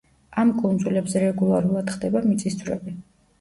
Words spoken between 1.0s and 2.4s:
რეგულარულად ხდება